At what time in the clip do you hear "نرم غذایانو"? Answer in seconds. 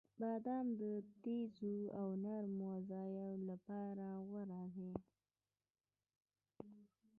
2.23-3.45